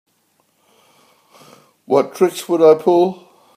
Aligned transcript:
What 1.85 2.15
tricks 2.15 2.49
would 2.49 2.63
I 2.63 2.73
pull? 2.73 3.29